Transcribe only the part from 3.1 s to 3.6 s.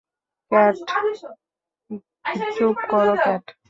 Cat!